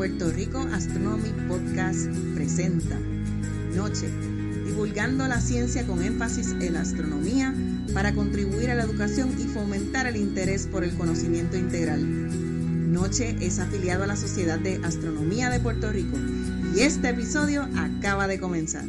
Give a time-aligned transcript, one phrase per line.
[0.00, 2.98] Puerto Rico Astronomy Podcast presenta
[3.76, 4.08] Noche,
[4.64, 7.54] divulgando la ciencia con énfasis en la astronomía
[7.92, 12.00] para contribuir a la educación y fomentar el interés por el conocimiento integral.
[12.90, 16.16] Noche es afiliado a la Sociedad de Astronomía de Puerto Rico
[16.74, 18.86] y este episodio acaba de comenzar.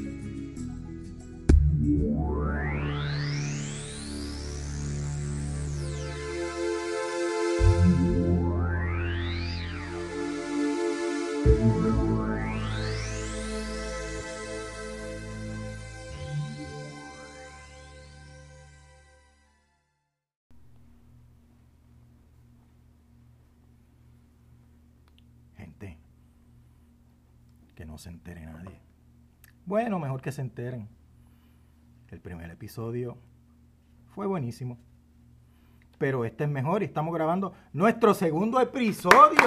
[27.92, 28.80] No se entere nadie.
[29.66, 30.88] Bueno, mejor que se enteren.
[32.10, 33.18] El primer episodio
[34.16, 34.78] fue buenísimo.
[35.98, 39.42] Pero este es mejor y estamos grabando nuestro segundo episodio.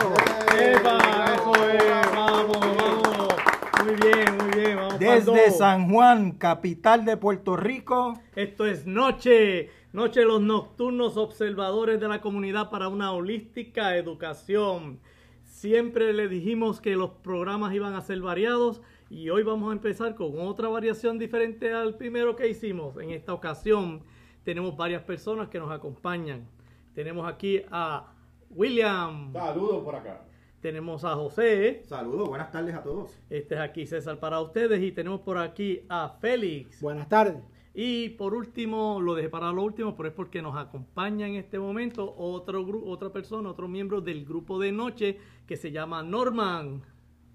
[0.61, 0.99] ¡Epa!
[1.35, 3.35] Eso es, vamos, vamos.
[3.83, 4.99] Muy bien, muy bien, vamos.
[4.99, 5.57] Desde Pando.
[5.57, 8.21] San Juan, capital de Puerto Rico.
[8.37, 15.01] Esto es Noche, Noche de los Nocturnos Observadores de la Comunidad para una holística educación.
[15.45, 20.15] Siempre le dijimos que los programas iban a ser variados y hoy vamos a empezar
[20.15, 22.97] con otra variación diferente al primero que hicimos.
[22.99, 24.03] En esta ocasión
[24.43, 26.47] tenemos varias personas que nos acompañan.
[26.95, 28.13] Tenemos aquí a
[28.51, 30.23] William, Saludos por acá.
[30.61, 33.17] tenemos a José, Saludos, buenas tardes a todos.
[33.31, 36.81] Este es aquí César para ustedes y tenemos por aquí a Félix.
[36.81, 37.43] Buenas tardes.
[37.77, 41.59] Y por último, lo dejé para lo último, pero es porque nos acompaña en este
[41.59, 46.83] momento otro otra persona, otro miembro del grupo de noche que se llama Norman.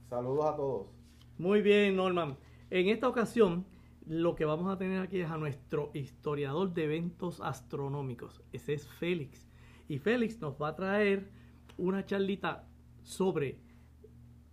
[0.09, 0.87] Saludos a todos.
[1.37, 2.37] Muy bien, Norman.
[2.69, 3.65] En esta ocasión,
[4.05, 8.41] lo que vamos a tener aquí es a nuestro historiador de eventos astronómicos.
[8.53, 9.45] Ese es Félix.
[9.89, 11.29] Y Félix nos va a traer
[11.77, 12.65] una charlita
[13.03, 13.59] sobre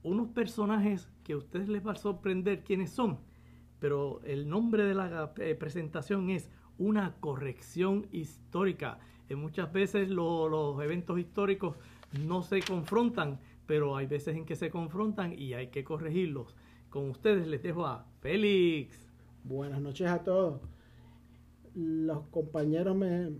[0.02, 3.18] unos personajes que a ustedes les va a sorprender quiénes son.
[3.78, 6.48] Pero el nombre de la eh, presentación es
[6.78, 8.98] una corrección histórica.
[9.28, 11.76] Eh, muchas veces lo- los eventos históricos
[12.26, 16.54] no se confrontan, pero hay veces en que se confrontan y hay que corregirlos.
[16.90, 19.08] Con ustedes les dejo a Félix.
[19.44, 20.60] Buenas noches a todos.
[21.74, 23.32] Los compañeros me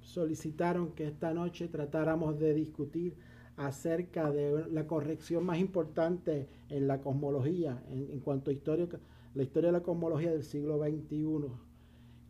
[0.00, 3.14] solicitaron que esta noche tratáramos de discutir
[3.56, 8.86] acerca de la corrección más importante en la cosmología, en, en cuanto a historia,
[9.34, 11.46] la historia de la cosmología del siglo XXI.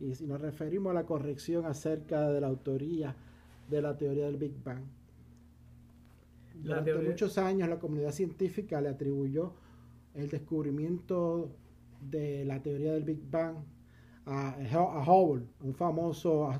[0.01, 3.15] Y si nos referimos a la corrección acerca de la autoría
[3.69, 4.83] de la teoría del Big Bang.
[6.63, 9.53] Durante muchos años la comunidad científica le atribuyó
[10.13, 11.49] el descubrimiento
[12.01, 13.55] de la teoría del Big Bang
[14.25, 16.51] a, a Hubble, un famoso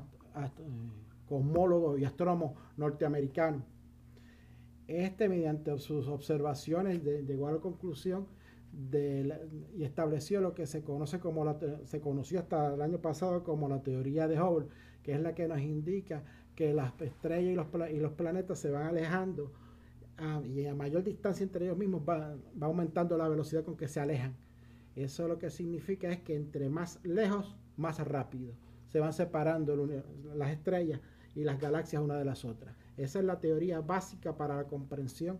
[1.28, 3.62] cosmólogo y astrónomo norteamericano.
[4.86, 8.26] Este, mediante sus observaciones, de- llegó a la conclusión
[8.72, 13.68] y estableció lo que se conoce como la, se conoció hasta el año pasado como
[13.68, 14.68] la teoría de Hubble,
[15.02, 16.22] que es la que nos indica
[16.54, 19.52] que las estrellas y los, y los planetas se van alejando
[20.44, 24.00] y a mayor distancia entre ellos mismos va, va aumentando la velocidad con que se
[24.00, 24.36] alejan.
[24.94, 28.52] Eso lo que significa es que entre más lejos, más rápido
[28.90, 29.88] se van separando
[30.34, 31.00] las estrellas
[31.34, 32.76] y las galaxias una de las otras.
[32.96, 35.38] Esa es la teoría básica para la comprensión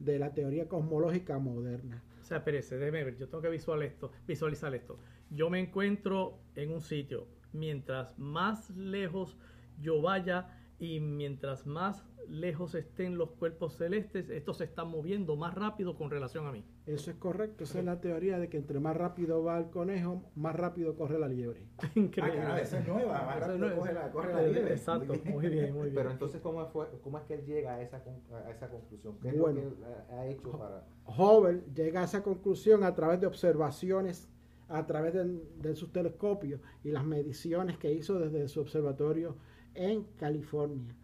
[0.00, 2.02] de la teoría cosmológica moderna.
[2.28, 4.98] Sea, espérese, déjeme ver, yo tengo que visual esto, visualizar esto.
[5.30, 9.38] Yo me encuentro en un sitio, mientras más lejos
[9.80, 10.46] yo vaya
[10.78, 16.10] y mientras más lejos estén los cuerpos celestes, estos se están moviendo más rápido con
[16.10, 16.64] relación a mí.
[16.86, 20.22] Eso es correcto, esa es la teoría de que entre más rápido va el conejo,
[20.34, 21.62] más rápido corre la liebre.
[21.94, 22.40] Increíble.
[22.40, 23.22] Ah, claro, esa es nueva.
[23.24, 24.72] Más Esa es coge la, corre la liebre.
[24.74, 25.94] exacto, muy bien, muy bien.
[25.94, 29.18] Pero entonces, ¿cómo, fue, ¿cómo es que él llega a esa, con- a esa conclusión?
[29.20, 29.60] ¿Qué es Bueno.
[29.62, 30.84] lo que él ha- ha hecho para...?
[31.06, 34.28] Hubble llega a esa conclusión a través de observaciones,
[34.68, 39.36] a través de, de sus telescopios y las mediciones que hizo desde su observatorio
[39.74, 40.94] en California.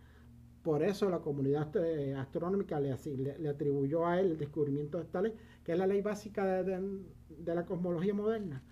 [0.65, 5.05] Por eso la comunidad eh, astronómica le, le- le atribuyó a él el descubrimiento de
[5.05, 5.33] esta ley,
[5.63, 7.03] que es la ley básica de, de-
[7.39, 8.65] de la cosmología moderna,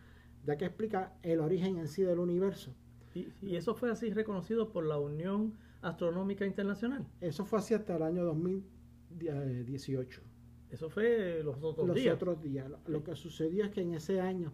[0.44, 2.74] ya que explica el origen en sí del universo.
[3.14, 5.52] Y, y eso fue así reconocido por la Unión
[5.82, 7.06] Astronómica Internacional.
[7.20, 10.22] Eso fue así hasta el año 2018.
[10.70, 12.14] Eso fue los otros los días.
[12.14, 12.68] otros días.
[12.70, 14.52] Lo, lo que sucedió es que en ese año,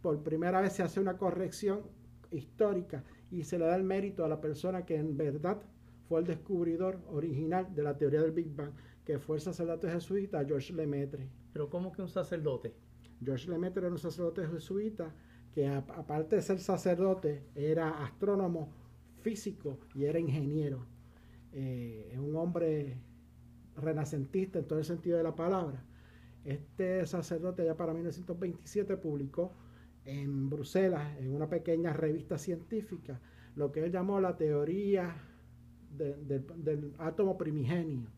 [0.00, 1.82] por primera vez se hace una corrección
[2.30, 5.60] histórica y se le da el mérito a la persona que en verdad
[6.10, 8.72] fue el descubridor original de la teoría del Big Bang,
[9.04, 11.28] que fue el sacerdote jesuita George Lemaitre.
[11.52, 12.74] Pero ¿cómo que un sacerdote?
[13.24, 15.14] George Lemaitre era un sacerdote jesuita
[15.52, 18.72] que aparte de ser sacerdote era astrónomo,
[19.22, 20.84] físico y era ingeniero.
[21.52, 22.98] Eh, es un hombre
[23.76, 25.84] renacentista en todo el sentido de la palabra.
[26.44, 29.52] Este sacerdote ya para 1927 publicó
[30.04, 33.20] en Bruselas, en una pequeña revista científica,
[33.54, 35.29] lo que él llamó la teoría
[35.96, 38.08] de- de- del átomo primigenio,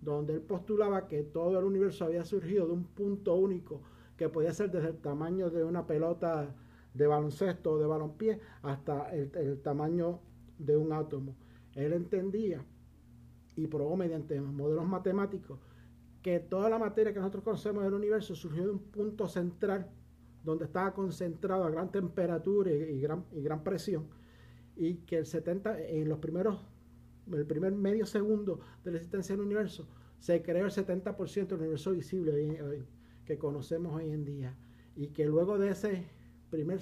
[0.00, 3.80] donde él postulaba que todo el universo había surgido de un punto único
[4.16, 6.54] que podía ser desde el tamaño de una pelota
[6.94, 10.20] de baloncesto o de balompié hasta el, el tamaño
[10.58, 11.34] de un átomo.
[11.74, 12.64] Él entendía
[13.56, 15.58] y probó mediante modelos matemáticos
[16.22, 19.90] que toda la materia que nosotros conocemos del universo surgió de un punto central
[20.44, 24.06] donde estaba concentrado a gran temperatura y, y gran, y gran presión
[24.76, 26.58] y que el 70 en los primeros
[27.30, 29.86] el primer medio segundo de la existencia del universo
[30.18, 32.84] se creó el 70% del universo visible
[33.24, 34.56] que conocemos hoy en día
[34.96, 36.06] y que luego de ese
[36.50, 36.80] primer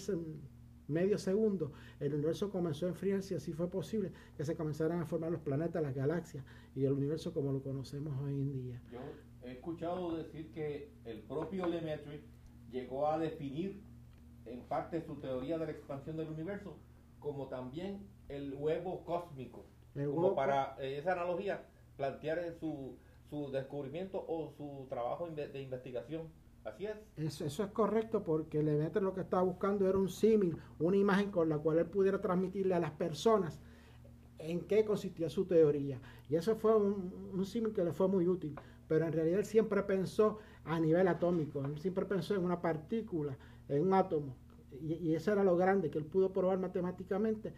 [0.88, 5.06] medio segundo el universo comenzó a enfriarse y así fue posible que se comenzaran a
[5.06, 6.44] formar los planetas, las galaxias
[6.74, 8.82] y el universo como lo conocemos hoy en día.
[8.90, 8.98] Yo
[9.42, 12.24] he escuchado decir que el propio Lemaitre
[12.70, 13.80] llegó a definir
[14.44, 16.76] en parte su teoría de la expansión del universo
[17.20, 19.66] como también el huevo cósmico.
[19.94, 21.66] Como para eh, esa analogía
[21.96, 22.96] plantear su,
[23.28, 26.28] su descubrimiento o su trabajo de investigación.
[26.64, 26.96] Así es.
[27.16, 31.30] Eso, eso es correcto porque Lemaitre lo que estaba buscando era un símil, una imagen
[31.30, 33.60] con la cual él pudiera transmitirle a las personas
[34.38, 36.00] en qué consistía su teoría.
[36.28, 38.58] Y eso fue un, un símil que le fue muy útil.
[38.88, 43.36] Pero en realidad él siempre pensó a nivel atómico, él siempre pensó en una partícula,
[43.68, 44.36] en un átomo.
[44.80, 47.54] Y, y eso era lo grande que él pudo probar matemáticamente,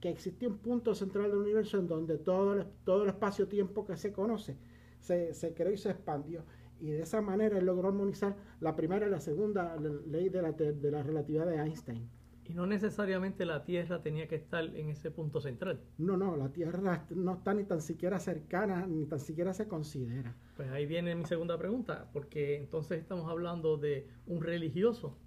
[0.00, 3.96] que existía un punto central del universo en donde todo el, todo el espacio-tiempo que
[3.96, 4.56] se conoce
[5.00, 6.44] se, se creó y se expandió.
[6.80, 10.42] Y de esa manera él logró armonizar la primera y la segunda le- ley de
[10.42, 12.08] la, de la relatividad de Einstein.
[12.44, 15.80] Y no necesariamente la Tierra tenía que estar en ese punto central.
[15.98, 20.34] No, no, la Tierra no está ni tan siquiera cercana, ni tan siquiera se considera.
[20.56, 25.18] Pues ahí viene mi segunda pregunta, porque entonces estamos hablando de un religioso.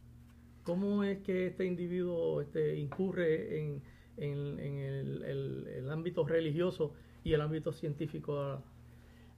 [0.64, 3.84] ¿Cómo es que este individuo este, incurre en,
[4.18, 6.94] en- en el, el- el ámbito religioso
[7.24, 8.62] y el ámbito científico?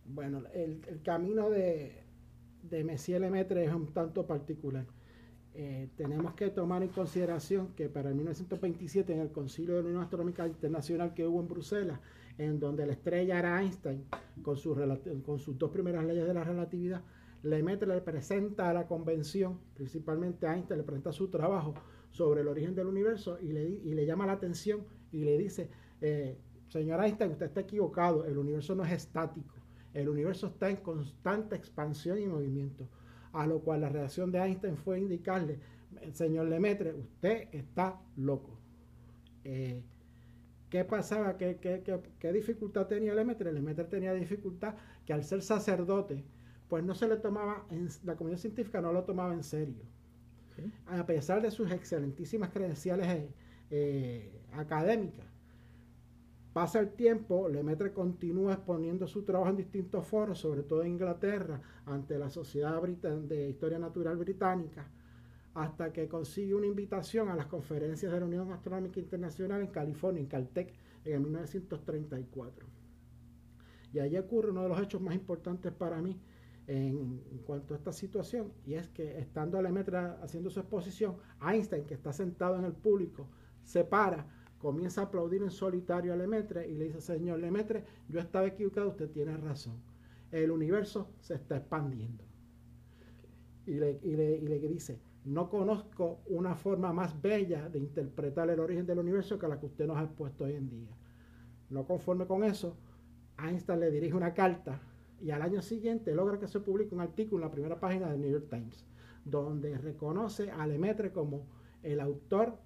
[0.05, 2.03] Bueno, el, el camino de,
[2.63, 4.85] de Messier Lemaitre es un tanto particular.
[5.55, 9.87] Eh, tenemos que tomar en consideración que para el 1927, en el Concilio de la
[9.89, 11.99] Unión Astronómica Internacional que hubo en Bruselas,
[12.39, 14.03] en donde la estrella era Einstein,
[14.41, 17.03] con, relati- con sus dos primeras leyes de la relatividad,
[17.43, 21.75] Lemaitre le presenta a la convención, principalmente a Einstein, le presenta su trabajo
[22.13, 25.69] sobre el origen del universo y le, y le llama la atención y le dice,
[26.01, 26.37] eh,
[26.69, 29.55] señor Einstein, usted está equivocado, el universo no es estático,
[29.93, 32.87] el universo está en constante expansión y movimiento.
[33.33, 35.59] A lo cual la reacción de Einstein fue indicarle,
[36.13, 38.59] señor Lemaitre, usted está loco.
[39.43, 39.83] Eh,
[40.69, 41.37] ¿Qué pasaba?
[41.37, 43.53] ¿Qué, qué, qué- qué dificultad tenía Lemaitre?
[43.53, 44.75] Lemaitre tenía dificultad
[45.05, 46.25] que al ser sacerdote,
[46.69, 49.83] pues no se le tomaba, en, la comunidad científica no lo tomaba en serio.
[50.87, 53.29] A pesar de sus excelentísimas credenciales eh,
[53.71, 55.25] eh, académicas.
[56.53, 61.59] Pasa el tiempo, Lemaitre continúa exponiendo su trabajo en distintos foros, sobre todo en Inglaterra,
[61.87, 64.87] ante la Sociedad de Historia Natural Británica,
[65.55, 70.21] hasta que consigue una invitación a las conferencias de la Unión Astronómica Internacional en California,
[70.21, 70.71] en Caltech,
[71.05, 72.67] en el 1934.
[73.93, 76.19] Y allí ocurre uno de los hechos más importantes para mí
[76.67, 81.93] en, cuanto a esta situación, y es que estando Lemaitre haciendo su exposición, Einstein, que
[81.93, 83.27] está sentado en el público,
[83.63, 84.25] se para,
[84.57, 88.89] comienza a aplaudir en solitario a Lemaitre y le dice, señor Lemaitre, yo estaba equivocado,
[88.89, 89.75] usted tiene razón.
[90.31, 92.23] El universo se está expandiendo.
[93.65, 98.49] Y le, y le- y le dice, no conozco una forma más bella de interpretar
[98.49, 100.97] el origen del universo que la que usted nos ha expuesto hoy en día.
[101.69, 102.77] No conforme con eso,
[103.37, 104.81] Einstein le dirige una carta
[105.21, 108.21] y al año siguiente logra que se publique un artículo en la primera página del
[108.21, 108.85] New York Times,
[109.25, 111.45] donde reconoce a Lemaitre como
[111.81, 112.57] el autor,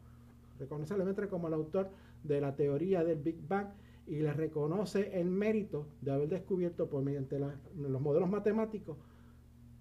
[0.60, 1.90] reconoce a Lemaitre como el autor
[2.24, 3.68] de la teoría del Big Bang
[4.08, 8.98] y le reconoce el mérito de haber descubierto por mediante la- los modelos matemáticos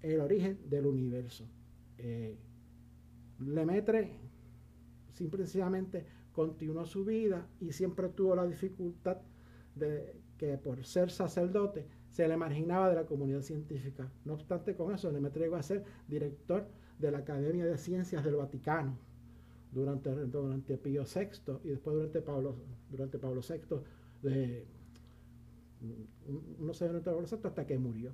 [0.02, 1.44] el origen del universo.
[1.98, 2.36] Eh,
[3.40, 4.10] Lemaitre
[5.12, 9.18] simple y sencillamente continuó su vida y siempre tuvo la dificultad
[9.74, 14.10] de que por ser sacerdote se le marginaba de la comunidad científica.
[14.24, 16.66] No obstante con eso, Lemaitre llegó a ser director
[16.98, 18.96] de la Academia de Ciencias del Vaticano
[19.70, 22.56] durante, durante Pío VI y después durante Pablo,
[22.90, 23.76] durante Pablo VI,
[24.22, 24.64] de,
[26.58, 28.12] no sé durante Pablo VI hasta que murió.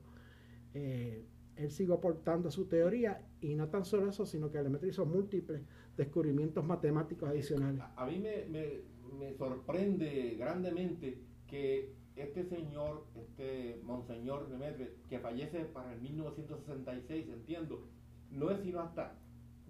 [0.74, 1.24] Eh,
[1.56, 5.62] él siguió aportando su teoría y no tan solo eso, sino que Lemaitre hizo múltiples
[5.96, 7.80] descubrimientos matemáticos adicionales.
[7.80, 8.80] A, a mí me, me-
[9.18, 17.86] me sorprende grandemente que este señor, este Monseñor Lemaitre, que fallece para el 1966, entiendo,
[18.30, 19.18] no es sino hasta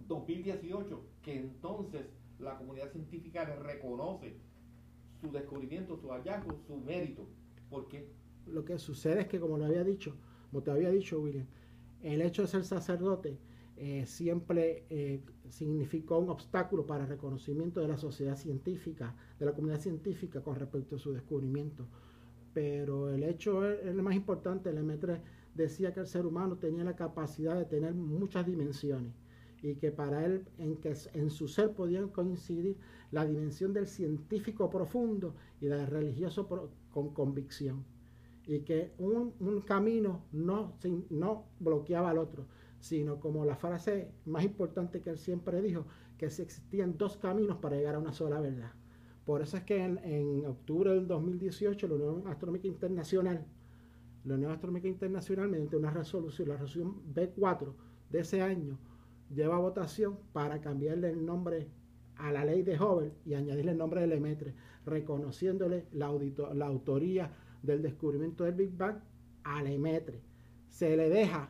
[0.07, 2.05] 2018 que entonces
[2.39, 4.35] la comunidad científica reconoce
[5.21, 7.27] su descubrimiento, su hallazgo, su mérito.
[7.69, 8.09] ¿Por qué?
[8.45, 10.15] Lo que sucede es que, como lo había dicho,
[10.51, 11.47] como te había dicho, William,
[12.01, 13.39] el hecho de ser sacerdote
[13.77, 19.53] eh, siempre eh, significó un obstáculo para el reconocimiento de la sociedad científica, de la
[19.53, 21.87] comunidad científica con respecto a su descubrimiento.
[22.53, 25.19] Pero el hecho es, lo más importante, el M3
[25.55, 29.13] decía que el ser humano tenía la capacidad de tener muchas dimensiones
[29.61, 32.77] y que para él en, que en su ser podían coincidir
[33.11, 36.47] la dimensión del científico profundo y del religioso
[36.91, 37.85] con convicción
[38.45, 40.77] y que un, un camino no,
[41.09, 42.45] no bloqueaba al otro,
[42.79, 45.85] sino como la frase más importante que él siempre dijo,
[46.17, 48.71] que si existían dos caminos para llegar a una sola verdad.
[49.25, 53.45] Por eso es que en, octubre del 2018 la Unión Astronómica Internacional,
[54.25, 57.73] la Unión Astronómica Internacional, mediante una resolución, la resolución B4
[58.09, 58.77] de ese año,
[59.33, 61.69] lleva a votación para cambiarle el nombre
[62.17, 64.53] a la ley de Hubble y añadirle el nombre de Lemaitre,
[64.85, 68.99] reconociéndole la, autoría del descubrimiento del Big Bang
[69.43, 70.21] a Lemaitre.
[70.69, 71.49] Se le deja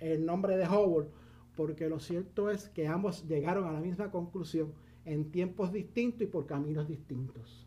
[0.00, 1.08] el nombre de Hubble
[1.56, 4.72] porque lo cierto es que ambos llegaron a la misma conclusión
[5.04, 7.66] en tiempos distintos y por caminos distintos.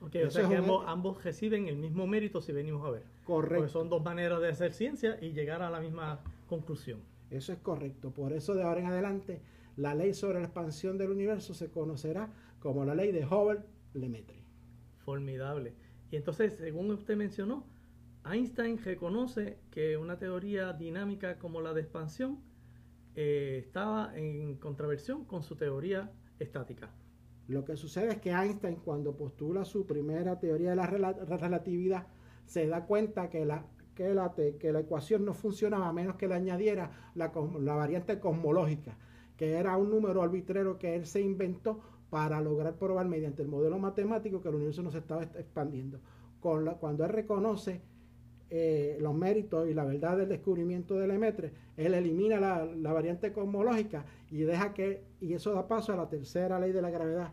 [0.00, 3.02] Okay, o sea que ambos, ambos, reciben el mismo mérito si venimos a ver.
[3.24, 3.56] Correcto.
[3.56, 7.00] Porque son dos maneras de hacer ciencia y llegar a la misma conclusión.
[7.30, 8.10] Eso es correcto.
[8.12, 9.40] Por eso de ahora en adelante
[9.76, 14.42] la ley sobre la expansión del universo se conocerá como la ley de Hubble-Lemaitre.
[14.98, 15.74] Formidable.
[16.10, 17.64] Y entonces, según usted mencionó,
[18.24, 22.40] Einstein reconoce que una teoría dinámica como la de expansión
[23.14, 26.90] eh, estaba en contraversión con su teoría estática.
[27.48, 32.06] Lo que sucede es que Einstein, cuando postula su primera teoría de la rel relatividad,
[32.44, 36.28] se da cuenta que la, que la, que la ecuación no funcionaba a menos que
[36.28, 38.98] le añadiera la, la variante cosmológica,
[39.36, 43.78] que era un número arbitrario que él se inventó para lograr probar mediante el modelo
[43.78, 46.00] matemático que el universo no se estaba expandiendo.
[46.40, 47.80] Cuando él reconoce
[48.50, 53.32] eh, los méritos y la verdad del descubrimiento del Lemaitre, él elimina la, la, variante
[53.32, 57.32] cosmológica y deja que, y eso da paso a la tercera ley de la gravedad,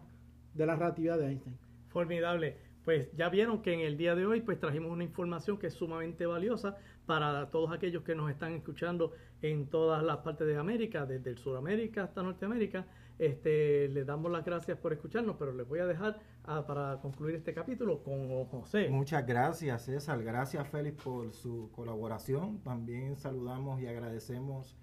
[0.53, 1.58] de la relatividad de Einstein.
[1.89, 2.58] Formidable.
[2.84, 5.74] Pues ya vieron que en el día de hoy pues trajimos una información que es
[5.74, 11.05] sumamente valiosa para todos aquellos que nos están escuchando en todas las partes de América,
[11.05, 12.86] desde el Suramérica hasta Norteamérica.
[13.20, 17.36] Este, les damos las gracias por escucharnos, pero les voy a dejar a, para concluir
[17.36, 18.89] este capítulo con José.
[18.89, 20.24] Muchas gracias, César.
[20.24, 22.60] Gracias, Félix, por su colaboración.
[22.63, 24.75] También saludamos y agradecemos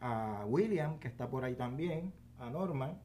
[0.00, 3.00] a William, que está por ahí también, a Norman.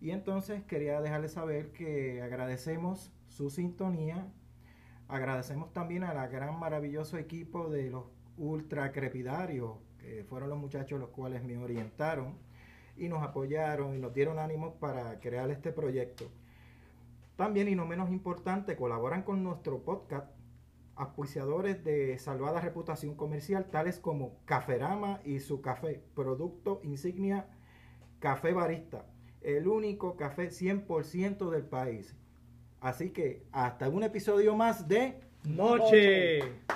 [0.00, 4.32] Y entonces quería dejarles saber que agradecemos su sintonía.
[5.08, 8.04] Agradecemos también a gran maravilloso equipo de los
[8.38, 12.45] ultra crepidarios, que fueron los muchachos los cuales me orientaron
[12.98, 16.30] y nos apoyaron y nos dieron ánimos para crear este proyecto.
[17.36, 20.30] También, y no menos importante, colaboran con nuestro podcast
[20.96, 27.46] auspiciadores de salvada reputación comercial, tales como Caferama y su café, producto insignia
[28.18, 29.04] Café Barista,
[29.42, 32.16] el único café 100% del país.
[32.80, 36.40] Así que hasta un episodio más de Noche.
[36.40, 36.75] Noche.